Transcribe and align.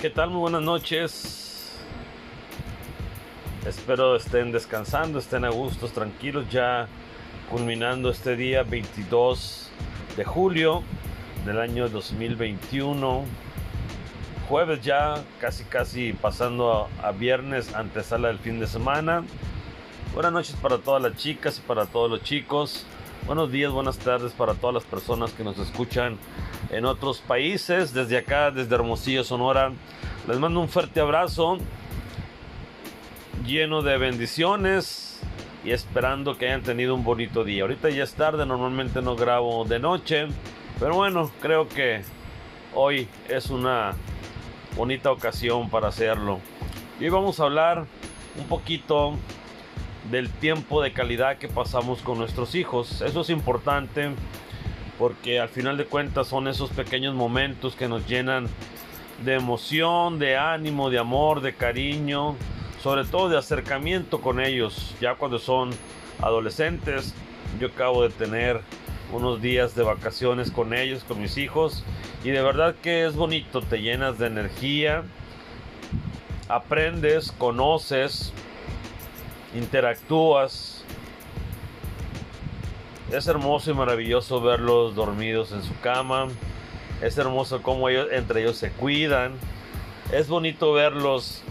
¿Qué 0.00 0.10
tal? 0.10 0.28
Muy 0.28 0.40
buenas 0.40 0.60
noches. 0.60 1.74
Espero 3.64 4.14
estén 4.14 4.52
descansando, 4.52 5.18
estén 5.18 5.46
a 5.46 5.48
gustos, 5.48 5.92
tranquilos, 5.92 6.44
ya 6.50 6.86
culminando 7.50 8.10
este 8.10 8.36
día 8.36 8.62
22 8.62 9.70
de 10.18 10.24
julio 10.26 10.82
del 11.46 11.58
año 11.60 11.88
2021. 11.88 13.24
Jueves 14.50 14.82
ya, 14.82 15.14
casi 15.40 15.64
casi 15.64 16.12
pasando 16.12 16.90
a, 17.02 17.08
a 17.08 17.12
viernes, 17.12 17.74
antesala 17.74 18.28
del 18.28 18.38
fin 18.38 18.60
de 18.60 18.66
semana. 18.66 19.24
Buenas 20.12 20.32
noches 20.32 20.56
para 20.56 20.76
todas 20.76 21.02
las 21.02 21.16
chicas 21.16 21.56
y 21.56 21.62
para 21.62 21.86
todos 21.86 22.10
los 22.10 22.22
chicos. 22.22 22.84
Buenos 23.26 23.50
días, 23.50 23.72
buenas 23.72 23.96
tardes 23.96 24.32
para 24.32 24.52
todas 24.52 24.74
las 24.74 24.84
personas 24.84 25.32
que 25.32 25.42
nos 25.42 25.58
escuchan 25.58 26.18
en 26.70 26.84
otros 26.84 27.20
países. 27.20 27.92
Desde 27.92 28.18
acá, 28.18 28.50
desde 28.50 28.74
Hermosillo, 28.74 29.24
Sonora, 29.24 29.72
les 30.28 30.38
mando 30.38 30.60
un 30.60 30.68
fuerte 30.68 31.00
abrazo 31.00 31.58
lleno 33.44 33.82
de 33.82 33.96
bendiciones 33.98 35.20
y 35.64 35.70
esperando 35.70 36.36
que 36.36 36.46
hayan 36.46 36.62
tenido 36.62 36.94
un 36.94 37.04
bonito 37.04 37.44
día. 37.44 37.62
Ahorita 37.62 37.90
ya 37.90 38.04
es 38.04 38.14
tarde, 38.14 38.46
normalmente 38.46 39.02
no 39.02 39.16
grabo 39.16 39.64
de 39.64 39.78
noche, 39.78 40.26
pero 40.78 40.94
bueno, 40.94 41.30
creo 41.40 41.68
que 41.68 42.02
hoy 42.74 43.08
es 43.28 43.50
una 43.50 43.94
bonita 44.76 45.10
ocasión 45.10 45.70
para 45.70 45.88
hacerlo. 45.88 46.40
Y 47.00 47.04
hoy 47.04 47.10
vamos 47.10 47.40
a 47.40 47.44
hablar 47.44 47.86
un 48.38 48.46
poquito 48.46 49.14
del 50.10 50.30
tiempo 50.30 50.82
de 50.82 50.92
calidad 50.92 51.38
que 51.38 51.48
pasamos 51.48 52.00
con 52.00 52.18
nuestros 52.18 52.54
hijos. 52.54 53.00
Eso 53.02 53.22
es 53.22 53.30
importante 53.30 54.10
porque 54.98 55.40
al 55.40 55.48
final 55.48 55.76
de 55.76 55.84
cuentas 55.84 56.28
son 56.28 56.48
esos 56.48 56.70
pequeños 56.70 57.14
momentos 57.14 57.76
que 57.76 57.88
nos 57.88 58.06
llenan 58.06 58.48
de 59.24 59.34
emoción, 59.34 60.18
de 60.18 60.36
ánimo, 60.36 60.90
de 60.90 60.98
amor, 60.98 61.40
de 61.40 61.54
cariño, 61.54 62.36
sobre 62.82 63.04
todo 63.04 63.28
de 63.28 63.38
acercamiento 63.38 64.20
con 64.20 64.40
ellos, 64.40 64.94
ya 65.00 65.14
cuando 65.14 65.38
son 65.38 65.70
adolescentes. 66.20 67.14
Yo 67.60 67.68
acabo 67.68 68.02
de 68.02 68.10
tener 68.10 68.60
unos 69.12 69.40
días 69.40 69.74
de 69.74 69.82
vacaciones 69.82 70.50
con 70.50 70.74
ellos, 70.74 71.04
con 71.04 71.20
mis 71.20 71.38
hijos, 71.38 71.84
y 72.24 72.30
de 72.30 72.42
verdad 72.42 72.74
que 72.82 73.06
es 73.06 73.14
bonito, 73.14 73.62
te 73.62 73.80
llenas 73.80 74.18
de 74.18 74.26
energía, 74.26 75.04
aprendes, 76.48 77.32
conoces, 77.32 78.32
interactúas. 79.54 80.75
Es 83.12 83.28
hermoso 83.28 83.70
y 83.70 83.74
maravilloso 83.74 84.40
verlos 84.40 84.94
dormidos 84.96 85.52
en 85.52 85.62
su 85.62 85.78
cama. 85.80 86.26
Es 87.00 87.16
hermoso 87.18 87.62
cómo 87.62 87.88
ellos, 87.88 88.08
entre 88.10 88.42
ellos 88.42 88.56
se 88.56 88.70
cuidan. 88.70 89.32
Es 90.12 90.28
bonito 90.28 90.72
verlos 90.72 91.42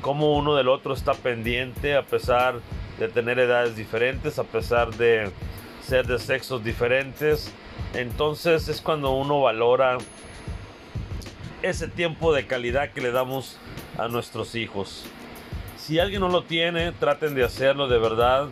cómo 0.00 0.36
uno 0.36 0.56
del 0.56 0.68
otro 0.68 0.92
está 0.92 1.14
pendiente 1.14 1.96
a 1.96 2.02
pesar 2.02 2.60
de 2.98 3.08
tener 3.08 3.38
edades 3.38 3.76
diferentes, 3.76 4.38
a 4.38 4.44
pesar 4.44 4.94
de 4.96 5.30
ser 5.82 6.06
de 6.06 6.18
sexos 6.18 6.64
diferentes. 6.64 7.52
Entonces 7.94 8.68
es 8.68 8.80
cuando 8.80 9.12
uno 9.12 9.42
valora 9.42 9.98
ese 11.62 11.86
tiempo 11.86 12.32
de 12.32 12.46
calidad 12.46 12.90
que 12.90 13.00
le 13.00 13.12
damos 13.12 13.56
a 13.98 14.08
nuestros 14.08 14.56
hijos. 14.56 15.04
Si 15.78 16.00
alguien 16.00 16.20
no 16.20 16.28
lo 16.28 16.42
tiene, 16.42 16.90
traten 16.90 17.34
de 17.36 17.44
hacerlo 17.44 17.86
de 17.86 17.98
verdad. 17.98 18.48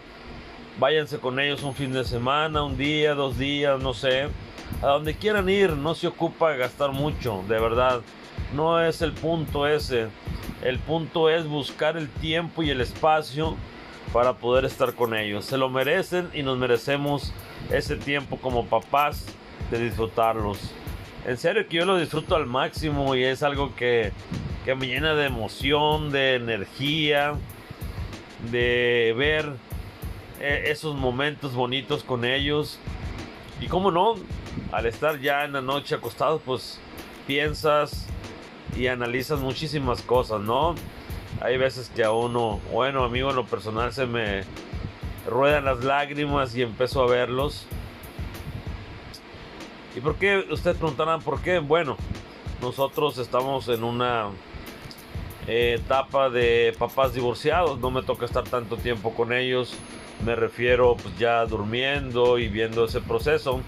Váyanse 0.79 1.19
con 1.19 1.39
ellos 1.39 1.63
un 1.63 1.75
fin 1.75 1.93
de 1.93 2.05
semana, 2.05 2.63
un 2.63 2.77
día, 2.77 3.15
dos 3.15 3.39
días, 3.39 3.81
no 3.81 3.95
sé. 3.95 4.29
A 4.83 4.87
donde 4.89 5.15
quieran 5.15 5.49
ir, 5.49 5.71
no 5.71 5.95
se 5.95 6.07
ocupa 6.07 6.55
gastar 6.55 6.93
mucho, 6.93 7.45
de 7.49 7.61
verdad. 7.61 8.01
No 8.55 8.83
es 8.83 9.03
el 9.03 9.13
punto 9.13 9.67
ese. 9.67 10.09
El 10.63 10.79
punto 10.79 11.31
es 11.31 11.47
buscar 11.47 11.97
el 11.97 12.09
tiempo 12.09 12.63
y 12.63 12.71
el 12.71 12.81
espacio 12.81 13.57
para 14.13 14.35
poder 14.35 14.65
estar 14.65 14.95
con 14.95 15.15
ellos. 15.15 15.45
Se 15.45 15.59
lo 15.59 15.69
merecen 15.69 16.29
y 16.35 16.43
nos 16.43 16.59
merecemos 16.59 17.33
ese 17.71 17.97
tiempo 17.97 18.39
como 18.39 18.67
papás 18.67 19.27
de 19.71 19.79
disfrutarlos. 19.79 20.59
En 21.27 21.39
serio 21.39 21.67
que 21.69 21.79
yo 21.79 21.85
lo 21.85 21.99
disfruto 21.99 22.37
al 22.37 22.47
máximo 22.47 23.15
y 23.15 23.25
es 23.25 23.43
algo 23.43 23.75
que 23.75 24.13
que 24.65 24.75
me 24.75 24.87
llena 24.87 25.15
de 25.15 25.27
emoción, 25.27 26.11
de 26.11 26.37
energía, 26.37 27.35
de 28.51 29.15
ver 29.17 29.53
eh, 30.41 30.65
esos 30.67 30.97
momentos 30.97 31.55
bonitos 31.55 32.05
con 32.05 32.25
ellos. 32.25 32.79
Y 33.61 33.69
cómo 33.69 33.91
no, 33.91 34.15
al 34.73 34.87
estar 34.87 35.21
ya 35.21 35.45
en 35.45 35.53
la 35.53 35.61
noche 35.61 35.95
acostados, 35.95 36.43
pues 36.45 36.81
piensas 37.27 38.07
y 38.77 38.89
analizas 38.89 39.41
muchísimas 39.41 40.03
cosas, 40.03 40.41
¿no? 40.41 40.75
Hay 41.41 41.57
veces 41.57 41.91
que 41.95 42.05
a 42.05 42.11
uno, 42.11 42.61
bueno, 42.73 43.05
amigo, 43.05 43.31
en 43.31 43.37
lo 43.37 43.45
personal 43.45 43.93
se 43.93 44.07
me 44.07 44.43
ruedan 45.27 45.65
las 45.65 45.85
lágrimas 45.85 46.55
y 46.57 46.63
empiezo 46.63 47.03
a 47.03 47.07
verlos. 47.07 47.67
¿Y 49.97 50.01
por 50.01 50.17
qué? 50.17 50.45
Ustedes 50.51 50.77
preguntarán 50.77 51.23
por 51.23 51.41
qué. 51.41 51.59
Bueno, 51.59 51.97
nosotros 52.61 53.19
estamos 53.19 53.69
en 53.69 53.85
una 53.85 54.31
etapa 55.47 56.31
de 56.31 56.75
papás 56.79 57.15
divorciados, 57.15 57.79
no 57.79 57.91
me 57.91 58.03
toca 58.03 58.25
estar 58.25 58.45
tanto 58.45 58.77
tiempo 58.77 59.15
con 59.15 59.33
ellos, 59.33 59.75
me 60.25 60.35
refiero 60.37 60.97
pues 60.97 61.17
ya 61.19 61.45
durmiendo 61.47 62.39
y 62.39 62.49
viendo 62.49 62.85
ese 62.85 63.01
proceso. 63.01 63.61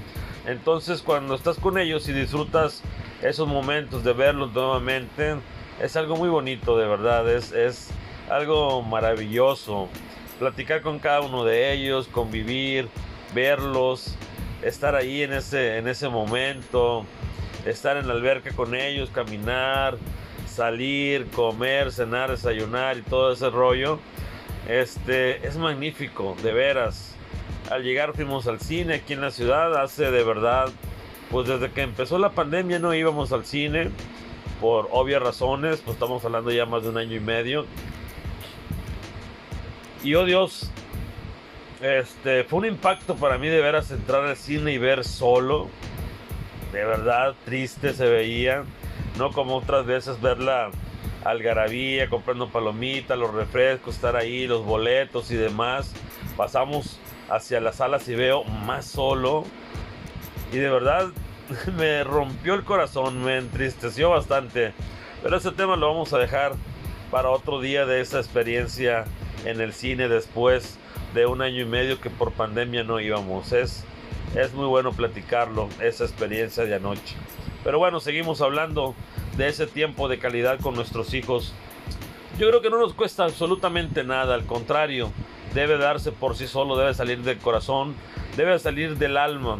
Entonces 0.46 1.02
cuando 1.02 1.34
estás 1.34 1.58
con 1.58 1.78
ellos 1.78 2.08
y 2.08 2.12
disfrutas 2.12 2.82
esos 3.22 3.48
momentos 3.48 4.04
de 4.04 4.12
verlos 4.12 4.52
nuevamente, 4.52 5.36
es 5.80 5.96
algo 5.96 6.16
muy 6.16 6.28
bonito 6.28 6.76
de 6.78 6.86
verdad, 6.86 7.28
es, 7.30 7.52
es 7.52 7.90
algo 8.30 8.82
maravilloso. 8.82 9.88
Platicar 10.38 10.82
con 10.82 10.98
cada 10.98 11.20
uno 11.22 11.44
de 11.44 11.72
ellos, 11.72 12.08
convivir, 12.08 12.88
verlos, 13.34 14.14
estar 14.62 14.94
ahí 14.94 15.22
en 15.22 15.32
ese, 15.32 15.78
en 15.78 15.88
ese 15.88 16.08
momento, 16.08 17.04
estar 17.64 17.96
en 17.96 18.06
la 18.06 18.14
alberca 18.14 18.50
con 18.52 18.74
ellos, 18.74 19.10
caminar, 19.10 19.96
salir, 20.46 21.26
comer, 21.30 21.92
cenar, 21.92 22.30
desayunar 22.30 22.98
y 22.98 23.02
todo 23.02 23.32
ese 23.32 23.50
rollo. 23.50 23.98
Este 24.68 25.46
es 25.46 25.56
magnífico, 25.56 26.36
de 26.42 26.52
veras. 26.52 27.14
Al 27.70 27.84
llegar 27.84 28.14
fuimos 28.14 28.46
al 28.48 28.60
cine 28.60 28.94
aquí 28.94 29.12
en 29.12 29.20
la 29.20 29.30
ciudad, 29.30 29.80
hace 29.80 30.10
de 30.10 30.24
verdad, 30.24 30.68
pues 31.30 31.48
desde 31.48 31.70
que 31.70 31.82
empezó 31.82 32.18
la 32.18 32.30
pandemia 32.30 32.78
no 32.78 32.92
íbamos 32.94 33.32
al 33.32 33.44
cine 33.44 33.90
por 34.60 34.88
obvias 34.90 35.22
razones, 35.22 35.80
pues 35.80 35.94
estamos 35.94 36.24
hablando 36.24 36.50
ya 36.50 36.66
más 36.66 36.82
de 36.82 36.88
un 36.88 36.98
año 36.98 37.14
y 37.14 37.20
medio. 37.20 37.66
Y 40.02 40.14
oh 40.14 40.24
Dios, 40.24 40.70
este 41.80 42.44
fue 42.44 42.60
un 42.60 42.66
impacto 42.66 43.16
para 43.16 43.38
mí 43.38 43.48
de 43.48 43.60
veras 43.60 43.90
entrar 43.90 44.24
al 44.24 44.36
cine 44.36 44.72
y 44.72 44.78
ver 44.78 45.04
solo. 45.04 45.68
De 46.72 46.84
verdad, 46.84 47.34
triste 47.44 47.94
se 47.94 48.08
veía 48.08 48.64
no 49.18 49.30
como 49.30 49.56
otras 49.56 49.86
veces 49.86 50.20
ver 50.20 50.38
la 50.38 50.70
algarabía, 51.30 52.08
comprando 52.08 52.48
palomitas, 52.48 53.18
los 53.18 53.32
refrescos, 53.32 53.96
estar 53.96 54.16
ahí, 54.16 54.46
los 54.46 54.64
boletos 54.64 55.30
y 55.30 55.36
demás. 55.36 55.92
Pasamos 56.36 56.98
hacia 57.28 57.60
las 57.60 57.76
salas 57.76 58.08
y 58.08 58.14
veo 58.14 58.44
más 58.44 58.86
solo. 58.86 59.44
Y 60.52 60.58
de 60.58 60.70
verdad 60.70 61.08
me 61.76 62.04
rompió 62.04 62.54
el 62.54 62.64
corazón, 62.64 63.22
me 63.24 63.38
entristeció 63.38 64.10
bastante. 64.10 64.72
Pero 65.22 65.36
ese 65.36 65.52
tema 65.52 65.76
lo 65.76 65.88
vamos 65.88 66.12
a 66.12 66.18
dejar 66.18 66.52
para 67.10 67.30
otro 67.30 67.60
día 67.60 67.86
de 67.86 68.00
esa 68.00 68.18
experiencia 68.18 69.04
en 69.44 69.60
el 69.60 69.72
cine 69.72 70.08
después 70.08 70.78
de 71.14 71.26
un 71.26 71.40
año 71.40 71.62
y 71.62 71.64
medio 71.64 72.00
que 72.00 72.10
por 72.10 72.32
pandemia 72.32 72.84
no 72.84 73.00
íbamos. 73.00 73.52
Es, 73.52 73.84
es 74.34 74.52
muy 74.54 74.66
bueno 74.66 74.92
platicarlo, 74.92 75.68
esa 75.80 76.04
experiencia 76.04 76.64
de 76.64 76.74
anoche. 76.74 77.16
Pero 77.64 77.78
bueno, 77.78 77.98
seguimos 78.00 78.40
hablando 78.40 78.94
de 79.36 79.48
ese 79.48 79.66
tiempo 79.66 80.08
de 80.08 80.18
calidad 80.18 80.60
con 80.60 80.74
nuestros 80.74 81.14
hijos. 81.14 81.52
Yo 82.38 82.48
creo 82.48 82.60
que 82.60 82.70
no 82.70 82.78
nos 82.78 82.94
cuesta 82.94 83.24
absolutamente 83.24 84.04
nada, 84.04 84.34
al 84.34 84.44
contrario, 84.44 85.10
debe 85.54 85.78
darse 85.78 86.12
por 86.12 86.36
sí 86.36 86.46
solo, 86.46 86.76
debe 86.76 86.94
salir 86.94 87.22
del 87.22 87.38
corazón, 87.38 87.94
debe 88.36 88.58
salir 88.58 88.98
del 88.98 89.16
alma. 89.16 89.56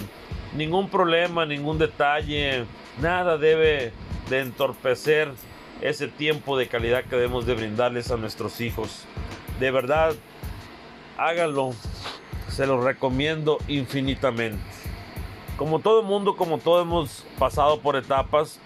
Ningún 0.55 0.89
problema, 0.89 1.47
ningún 1.47 1.79
detalle, 1.79 2.65
nada 3.01 3.39
debe 3.39 3.93
de 4.29 4.41
entorpecer 4.41 5.33
ese 5.81 6.09
tiempo 6.09 6.57
de 6.57 6.69
calidad 6.69 7.05
que 7.05 7.17
debemos 7.17 7.47
de 7.47 7.55
brindarles 7.55 8.11
a 8.11 8.17
nuestros 8.17 8.61
hijos. 8.61 9.05
De 9.61 9.71
verdad, 9.71 10.15
háganlo, 11.17 11.73
se 12.49 12.67
los 12.67 12.83
recomiendo 12.83 13.59
infinitamente. 13.69 14.63
Como 15.57 15.79
todo 15.79 16.03
mundo, 16.03 16.37
como 16.37 16.59
todos 16.59 16.83
hemos 16.83 17.25
pasado 17.39 17.81
por 17.81 17.97
etapas, 17.97 18.61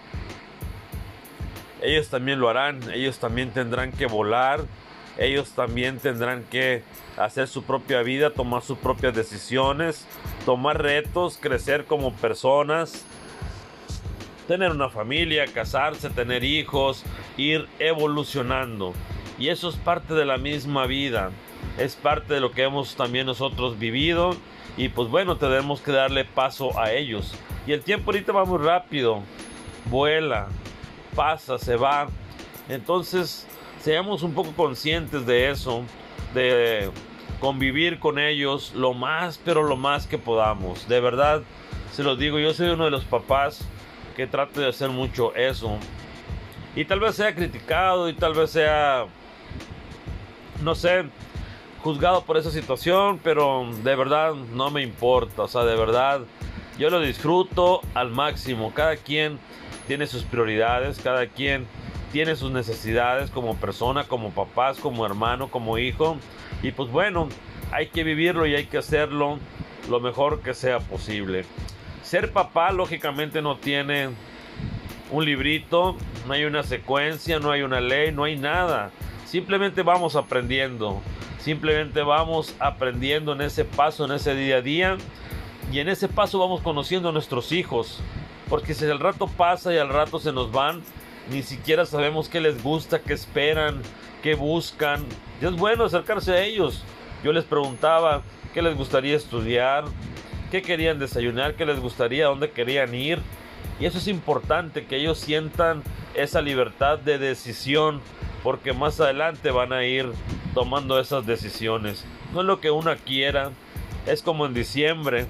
ellos 1.83 2.09
también 2.09 2.41
lo 2.41 2.49
harán, 2.49 2.81
ellos 2.93 3.19
también 3.19 3.51
tendrán 3.51 3.93
que 3.93 4.07
volar, 4.07 4.61
ellos 5.19 5.51
también 5.53 5.99
tendrán 5.99 6.45
que 6.45 6.83
hacer 7.17 7.49
su 7.49 7.63
propia 7.65 8.03
vida, 8.03 8.31
tomar 8.31 8.63
sus 8.63 8.79
propias 8.79 9.15
decisiones, 9.15 10.07
tomar 10.47 10.83
retos, 10.83 11.39
crecer 11.41 11.85
como 11.85 12.13
personas. 12.15 13.05
tener 14.49 14.73
una 14.73 14.89
familia, 14.89 15.47
casarse, 15.47 16.11
tener 16.11 16.43
hijos, 16.43 17.05
ir 17.37 17.69
evolucionando. 17.79 18.95
Y 19.39 19.49
eso 19.49 19.69
es 19.69 19.77
parte 19.77 20.13
de 20.15 20.25
la 20.25 20.39
misma 20.39 20.87
vida, 20.87 21.31
es 21.79 21.95
parte 21.95 22.35
de 22.35 22.41
lo 22.41 22.51
que 22.51 22.65
hemos 22.65 22.97
también 22.97 23.27
nosotros 23.27 23.79
vivido 23.79 24.35
y 24.77 24.89
pues 24.89 25.09
bueno, 25.09 25.37
tenemos 25.37 25.81
que 25.81 25.93
darle 25.93 26.25
paso 26.25 26.79
a 26.79 26.93
ellos. 26.93 27.35
Y 27.67 27.73
el 27.73 27.83
tiempo 27.83 28.11
ahorita 28.11 28.33
va 28.33 28.45
muy 28.45 28.59
rápido, 28.59 29.23
vuela, 29.91 30.49
pasa, 31.21 31.59
se 31.59 31.77
va. 31.77 32.09
Entonces, 32.67 33.47
seamos 33.83 34.23
un 34.23 34.33
poco 34.33 34.53
conscientes 34.53 35.27
de 35.27 35.51
eso, 35.51 35.83
de 36.33 36.91
convivir 37.41 37.99
con 37.99 38.19
ellos 38.19 38.73
lo 38.75 38.95
más, 38.95 39.39
pero 39.45 39.63
lo 39.63 39.77
más 39.77 40.07
que 40.07 40.17
podamos. 40.17 40.89
De 40.89 40.99
verdad, 40.99 41.43
se 41.93 42.03
los 42.03 42.19
digo, 42.19 42.39
yo 42.39 42.55
soy 42.55 42.71
uno 42.71 42.87
de 42.87 42.91
los 42.91 43.05
papás 43.05 43.61
que 44.17 44.27
trate 44.27 44.61
de 44.61 44.69
hacer 44.69 44.89
mucho 44.89 45.35
eso. 45.35 45.77
Y 46.75 46.87
tal 46.87 47.01
vez 47.01 47.17
sea 47.17 47.35
criticado 47.35 48.09
y 48.09 48.15
tal 48.15 48.33
vez 48.33 48.53
sea, 48.53 49.05
no 50.63 50.75
sé, 50.75 51.05
juzgado 51.83 52.25
por 52.25 52.39
esa 52.39 52.51
situación, 52.51 53.21
pero 53.23 53.69
de 53.85 53.95
verdad 53.95 54.33
no 54.33 54.71
me 54.71 54.81
importa. 54.81 55.43
O 55.43 55.49
sea, 55.49 55.65
de 55.65 55.77
verdad, 55.77 56.23
yo 56.79 56.89
lo 56.89 56.99
disfruto 56.99 57.83
al 57.93 58.09
máximo. 58.09 58.73
Cada 58.73 58.97
quien 58.97 59.39
tiene 59.91 60.07
sus 60.07 60.23
prioridades, 60.23 61.01
cada 61.01 61.27
quien 61.27 61.67
tiene 62.13 62.37
sus 62.37 62.53
necesidades 62.53 63.29
como 63.29 63.57
persona, 63.57 64.05
como 64.05 64.31
papás, 64.31 64.79
como 64.79 65.05
hermano, 65.05 65.51
como 65.51 65.79
hijo. 65.79 66.17
Y 66.63 66.71
pues 66.71 66.93
bueno, 66.93 67.29
hay 67.73 67.89
que 67.89 68.05
vivirlo 68.05 68.47
y 68.47 68.55
hay 68.55 68.67
que 68.67 68.79
hacerlo 68.79 69.41
lo 69.89 69.99
mejor 69.99 70.43
que 70.43 70.55
sea 70.55 70.79
posible. 70.79 71.45
Ser 72.05 72.33
papá 72.33 72.71
lógicamente 72.71 73.43
no 73.43 73.57
tiene 73.57 74.11
un 75.11 75.25
librito, 75.25 75.97
no 76.29 76.35
hay 76.35 76.45
una 76.45 76.63
secuencia, 76.63 77.41
no 77.41 77.51
hay 77.51 77.63
una 77.63 77.81
ley, 77.81 78.13
no 78.13 78.23
hay 78.23 78.39
nada. 78.39 78.93
Simplemente 79.27 79.83
vamos 79.83 80.15
aprendiendo. 80.15 81.03
Simplemente 81.41 82.03
vamos 82.03 82.55
aprendiendo 82.61 83.33
en 83.33 83.41
ese 83.41 83.65
paso, 83.65 84.05
en 84.05 84.13
ese 84.13 84.37
día 84.37 84.59
a 84.59 84.63
día. 84.63 84.99
Y 85.73 85.81
en 85.81 85.89
ese 85.89 86.07
paso 86.07 86.39
vamos 86.39 86.61
conociendo 86.61 87.09
a 87.09 87.13
nuestros 87.13 87.51
hijos. 87.51 88.01
Porque 88.51 88.75
si 88.75 88.85
el 88.85 88.99
rato 88.99 89.29
pasa 89.29 89.73
y 89.73 89.79
al 89.79 89.89
rato 89.89 90.19
se 90.19 90.33
nos 90.33 90.51
van, 90.53 90.83
ni 91.31 91.43
siquiera 91.43 91.87
sabemos 91.87 92.29
qué 92.29 92.41
les 92.41 92.63
gusta, 92.63 93.01
qué 93.01 93.15
esperan, 93.15 93.81
qué 94.23 94.35
buscan. 94.35 95.07
Y 95.41 95.47
es 95.47 95.53
bueno 95.53 95.85
acercarse 95.85 96.33
a 96.33 96.43
ellos. 96.43 96.83
Yo 97.23 97.33
les 97.33 97.45
preguntaba 97.45 98.23
qué 98.53 98.61
les 98.61 98.77
gustaría 98.77 99.17
estudiar, 99.17 99.85
qué 100.51 100.63
querían 100.63 100.99
desayunar, 100.99 101.55
qué 101.55 101.65
les 101.65 101.79
gustaría, 101.79 102.27
dónde 102.27 102.51
querían 102.51 102.93
ir. 102.93 103.21
Y 103.79 103.87
eso 103.87 103.99
es 103.99 104.09
importante, 104.09 104.85
que 104.85 104.97
ellos 104.97 105.19
sientan 105.19 105.85
esa 106.15 106.43
libertad 106.43 106.99
de 106.99 107.19
decisión, 107.19 108.01
porque 108.43 108.73
más 108.73 109.01
adelante 109.01 109.53
van 109.53 109.73
a 109.73 109.85
ir 109.85 110.11
tomando 110.55 110.99
esas 110.99 111.25
decisiones. 111.25 112.05
No 112.33 112.41
es 112.41 112.47
lo 112.47 112.61
que 112.61 112.73
uno 112.73 112.93
quiera, 113.07 113.53
es 114.07 114.23
como 114.23 114.45
en 114.45 114.55
diciembre, 114.55 115.27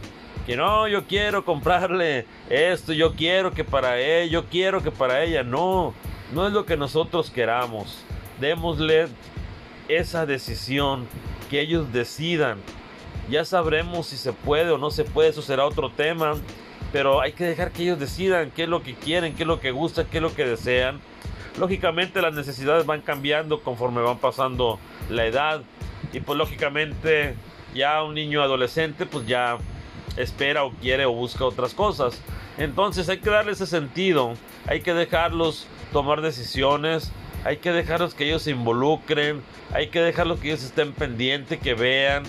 no, 0.57 0.89
yo 0.89 1.07
quiero 1.07 1.45
comprarle 1.45 2.27
esto, 2.49 2.93
yo 2.93 3.15
quiero 3.15 3.53
que 3.53 3.65
para 3.65 4.01
él, 4.01 4.31
yo 4.31 4.47
quiero 4.47 4.83
que 4.83 4.91
para 4.91 5.23
ella. 5.23 5.43
No, 5.43 5.95
no 6.33 6.47
es 6.47 6.53
lo 6.53 6.65
que 6.65 6.77
nosotros 6.77 7.31
queramos. 7.31 8.05
Démosle 8.41 9.09
esa 9.89 10.27
decisión, 10.27 11.07
que 11.51 11.61
ellos 11.61 11.93
decidan. 11.93 12.59
Ya 13.29 13.45
sabremos 13.45 14.07
si 14.07 14.17
se 14.17 14.33
puede 14.33 14.71
o 14.71 14.79
no 14.79 14.91
se 14.91 15.05
puede, 15.05 15.29
eso 15.31 15.43
será 15.43 15.67
otro 15.67 15.91
tema. 15.91 16.35
Pero 16.93 17.21
hay 17.21 17.33
que 17.33 17.45
dejar 17.45 17.71
que 17.71 17.83
ellos 17.83 18.01
decidan 18.01 18.51
qué 18.51 18.65
es 18.65 18.69
lo 18.69 18.83
que 18.83 18.95
quieren, 18.95 19.35
qué 19.35 19.43
es 19.43 19.47
lo 19.47 19.61
que 19.61 19.71
gustan, 19.71 20.07
qué 20.11 20.19
es 20.19 20.23
lo 20.23 20.35
que 20.35 20.45
desean. 20.45 21.01
Lógicamente 21.59 22.23
las 22.23 22.35
necesidades 22.35 22.87
van 22.87 23.01
cambiando 23.01 23.61
conforme 23.61 24.01
van 24.01 24.19
pasando 24.19 24.79
la 25.09 25.27
edad. 25.27 25.63
Y 26.13 26.21
pues 26.21 26.39
lógicamente 26.39 27.35
ya 27.75 28.03
un 28.03 28.15
niño 28.15 28.43
adolescente 28.43 29.07
pues 29.07 29.27
ya 29.27 29.59
espera 30.23 30.65
o 30.65 30.73
quiere 30.73 31.07
o 31.07 31.13
busca 31.13 31.45
otras 31.45 31.75
cosas. 31.75 32.21
Entonces 32.59 33.09
hay 33.09 33.19
que 33.19 33.31
darle 33.31 33.53
ese 33.53 33.67
sentido, 33.67 34.35
hay 34.67 34.81
que 34.81 34.95
dejarlos 34.95 35.67
tomar 35.93 36.21
decisiones, 36.21 37.13
hay 37.45 37.59
que 37.59 37.73
dejarlos 37.73 38.15
que 38.15 38.27
ellos 38.27 38.43
se 38.43 38.51
involucren, 38.51 39.43
hay 39.73 39.89
que 39.89 40.01
dejarlos 40.01 40.41
que 40.41 40.49
ellos 40.49 40.63
estén 40.63 40.93
pendientes, 40.93 41.59
que 41.59 41.75
vean, 41.75 42.25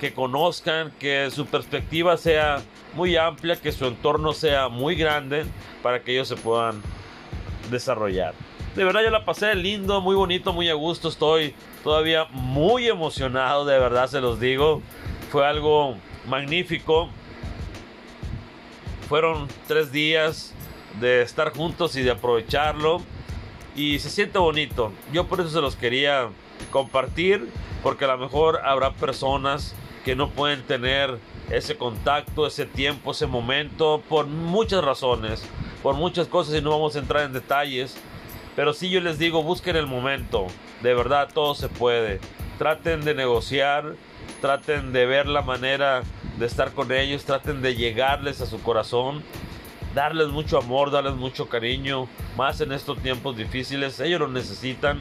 que 0.00 0.12
conozcan, 0.12 0.92
que 0.98 1.30
su 1.30 1.46
perspectiva 1.46 2.16
sea 2.16 2.60
muy 2.94 3.16
amplia, 3.16 3.56
que 3.56 3.70
su 3.72 3.86
entorno 3.86 4.32
sea 4.32 4.68
muy 4.68 4.96
grande 4.96 5.44
para 5.82 6.02
que 6.02 6.12
ellos 6.12 6.28
se 6.28 6.36
puedan 6.36 6.82
desarrollar. 7.70 8.34
De 8.74 8.84
verdad 8.84 9.02
yo 9.04 9.10
la 9.10 9.24
pasé 9.24 9.54
lindo, 9.54 10.00
muy 10.00 10.16
bonito, 10.16 10.52
muy 10.52 10.68
a 10.70 10.74
gusto, 10.74 11.08
estoy 11.08 11.54
todavía 11.84 12.26
muy 12.30 12.88
emocionado, 12.88 13.64
de 13.64 13.78
verdad 13.78 14.08
se 14.08 14.20
los 14.20 14.40
digo. 14.40 14.82
Fue 15.30 15.46
algo 15.46 15.96
magnífico. 16.26 17.08
Fueron 19.08 19.48
tres 19.66 19.92
días 19.92 20.54
de 21.00 21.22
estar 21.22 21.52
juntos 21.54 21.96
y 21.96 22.02
de 22.02 22.10
aprovecharlo. 22.10 23.02
Y 23.74 23.98
se 23.98 24.10
siente 24.10 24.38
bonito. 24.38 24.92
Yo 25.12 25.26
por 25.26 25.40
eso 25.40 25.50
se 25.50 25.60
los 25.60 25.76
quería 25.76 26.28
compartir. 26.70 27.48
Porque 27.82 28.04
a 28.04 28.08
lo 28.08 28.18
mejor 28.18 28.60
habrá 28.64 28.92
personas 28.92 29.74
que 30.04 30.14
no 30.14 30.30
pueden 30.30 30.62
tener 30.62 31.18
ese 31.50 31.76
contacto, 31.76 32.46
ese 32.46 32.66
tiempo, 32.66 33.10
ese 33.10 33.26
momento. 33.26 34.02
Por 34.08 34.26
muchas 34.26 34.84
razones. 34.84 35.44
Por 35.82 35.96
muchas 35.96 36.28
cosas 36.28 36.54
y 36.54 36.62
no 36.62 36.70
vamos 36.70 36.96
a 36.96 37.00
entrar 37.00 37.24
en 37.24 37.32
detalles. 37.32 37.96
Pero 38.54 38.72
si 38.72 38.90
yo 38.90 39.00
les 39.00 39.18
digo, 39.18 39.42
busquen 39.42 39.76
el 39.76 39.86
momento. 39.86 40.46
De 40.82 40.94
verdad, 40.94 41.28
todo 41.32 41.54
se 41.54 41.68
puede. 41.68 42.20
Traten 42.58 43.04
de 43.04 43.14
negociar 43.14 43.94
traten 44.42 44.92
de 44.92 45.06
ver 45.06 45.28
la 45.28 45.40
manera 45.40 46.02
de 46.36 46.46
estar 46.46 46.72
con 46.72 46.90
ellos, 46.90 47.24
traten 47.24 47.62
de 47.62 47.76
llegarles 47.76 48.40
a 48.40 48.46
su 48.46 48.60
corazón, 48.60 49.22
darles 49.94 50.28
mucho 50.28 50.58
amor, 50.58 50.90
darles 50.90 51.14
mucho 51.14 51.48
cariño, 51.48 52.08
más 52.36 52.60
en 52.60 52.72
estos 52.72 52.98
tiempos 52.98 53.36
difíciles, 53.36 54.00
ellos 54.00 54.18
lo 54.18 54.26
necesitan. 54.26 55.00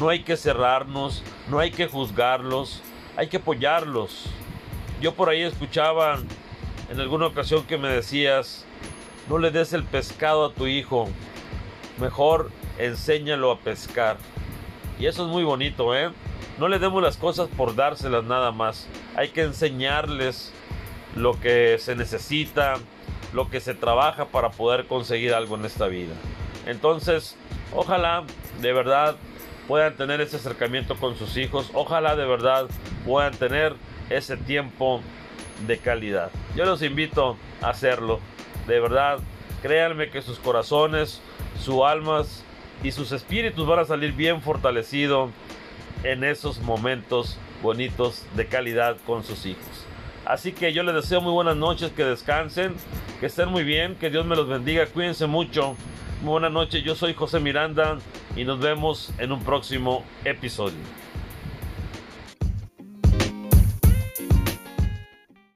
No 0.00 0.08
hay 0.08 0.24
que 0.24 0.36
cerrarnos, 0.36 1.22
no 1.48 1.60
hay 1.60 1.70
que 1.70 1.86
juzgarlos, 1.86 2.82
hay 3.16 3.28
que 3.28 3.36
apoyarlos. 3.36 4.24
Yo 5.00 5.14
por 5.14 5.28
ahí 5.28 5.42
escuchaba 5.42 6.18
en 6.90 6.98
alguna 6.98 7.26
ocasión 7.26 7.64
que 7.66 7.78
me 7.78 7.88
decías, 7.88 8.66
no 9.28 9.38
le 9.38 9.52
des 9.52 9.72
el 9.72 9.84
pescado 9.84 10.46
a 10.46 10.52
tu 10.52 10.66
hijo, 10.66 11.08
mejor 12.00 12.50
enséñalo 12.78 13.52
a 13.52 13.58
pescar. 13.60 14.16
Y 14.98 15.06
eso 15.06 15.26
es 15.26 15.30
muy 15.30 15.44
bonito, 15.44 15.94
¿eh? 15.96 16.10
No 16.58 16.68
le 16.68 16.78
demos 16.78 17.02
las 17.02 17.16
cosas 17.16 17.48
por 17.56 17.74
dárselas 17.74 18.24
nada 18.24 18.52
más. 18.52 18.86
Hay 19.16 19.30
que 19.30 19.42
enseñarles 19.42 20.52
lo 21.16 21.40
que 21.40 21.78
se 21.78 21.96
necesita, 21.96 22.74
lo 23.32 23.50
que 23.50 23.60
se 23.60 23.74
trabaja 23.74 24.26
para 24.26 24.50
poder 24.50 24.86
conseguir 24.86 25.34
algo 25.34 25.56
en 25.56 25.64
esta 25.64 25.88
vida. 25.88 26.14
Entonces, 26.66 27.36
ojalá 27.72 28.24
de 28.60 28.72
verdad 28.72 29.16
puedan 29.66 29.96
tener 29.96 30.20
ese 30.20 30.36
acercamiento 30.36 30.96
con 30.96 31.16
sus 31.16 31.36
hijos. 31.36 31.70
Ojalá 31.74 32.14
de 32.14 32.24
verdad 32.24 32.66
puedan 33.04 33.34
tener 33.34 33.74
ese 34.08 34.36
tiempo 34.36 35.00
de 35.66 35.78
calidad. 35.78 36.30
Yo 36.54 36.64
los 36.64 36.82
invito 36.82 37.36
a 37.62 37.70
hacerlo. 37.70 38.20
De 38.68 38.78
verdad, 38.78 39.18
créanme 39.62 40.10
que 40.10 40.22
sus 40.22 40.38
corazones, 40.38 41.20
sus 41.60 41.82
almas 41.82 42.44
y 42.82 42.92
sus 42.92 43.12
espíritus 43.12 43.66
van 43.66 43.80
a 43.80 43.84
salir 43.84 44.12
bien 44.12 44.40
fortalecidos 44.40 45.30
en 46.04 46.22
esos 46.22 46.60
momentos 46.60 47.38
bonitos 47.62 48.22
de 48.36 48.46
calidad 48.46 48.96
con 49.06 49.24
sus 49.24 49.46
hijos. 49.46 49.84
Así 50.24 50.52
que 50.52 50.72
yo 50.72 50.82
les 50.82 50.94
deseo 50.94 51.20
muy 51.20 51.32
buenas 51.32 51.56
noches, 51.56 51.90
que 51.92 52.04
descansen, 52.04 52.74
que 53.20 53.26
estén 53.26 53.48
muy 53.48 53.64
bien, 53.64 53.96
que 53.96 54.10
Dios 54.10 54.24
me 54.24 54.36
los 54.36 54.48
bendiga, 54.48 54.86
cuídense 54.86 55.26
mucho. 55.26 55.76
Muy 56.22 56.32
buenas 56.32 56.52
noches, 56.52 56.82
yo 56.82 56.94
soy 56.94 57.12
José 57.12 57.40
Miranda 57.40 57.98
y 58.36 58.44
nos 58.44 58.58
vemos 58.60 59.12
en 59.18 59.32
un 59.32 59.42
próximo 59.42 60.04
episodio. 60.24 60.78